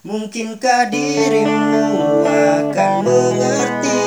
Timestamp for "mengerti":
3.04-3.99